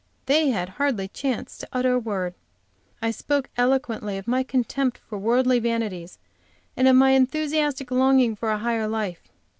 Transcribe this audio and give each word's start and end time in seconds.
They 0.25 0.49
had 0.49 0.67
hardly 0.67 1.05
a 1.05 1.09
chance 1.09 1.59
to 1.59 1.67
utter 1.71 1.93
a 1.93 1.99
word. 1.99 2.33
I 3.03 3.11
spoke 3.11 3.51
eloquently 3.55 4.17
of 4.17 4.27
my 4.27 4.41
contempt 4.41 4.97
for 4.97 5.19
worldly 5.19 5.59
vanities, 5.59 6.17
and 6.75 6.87
of 6.87 6.95
my 6.95 7.11
enthusiastic 7.11 7.91
longings 7.91 8.39
for 8.39 8.49
a 8.49 8.57
higher 8.57 8.87
life. 8.87 9.21